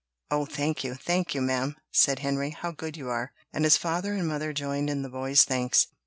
"Oh, 0.31 0.47
thank 0.47 0.83
you, 0.83 0.95
thank 0.95 1.35
you, 1.35 1.41
ma'am," 1.41 1.75
said 1.91 2.17
Henry, 2.17 2.49
"how 2.49 2.71
good 2.71 2.97
you 2.97 3.09
are!" 3.09 3.33
And 3.53 3.63
his 3.65 3.77
father 3.77 4.15
and 4.15 4.27
mother 4.27 4.51
joined 4.51 4.89
in 4.89 5.03
the 5.03 5.09
boy's 5.09 5.43
thanks. 5.43 5.89